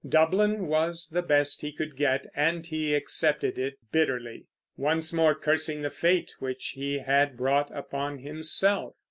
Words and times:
Dublin 0.09 0.65
was 0.65 1.09
the 1.09 1.21
best 1.21 1.61
he 1.61 1.71
could 1.71 1.95
get, 1.95 2.25
and 2.35 2.65
he 2.65 2.95
accepted 2.95 3.59
it 3.59 3.75
bitterly, 3.91 4.47
once 4.75 5.13
more 5.13 5.35
cursing 5.35 5.83
the 5.83 5.91
fate 5.91 6.33
which 6.39 6.69
he 6.69 6.97
had 6.97 7.37
brought 7.37 7.69
upon 7.69 8.17
himself. 8.17 8.95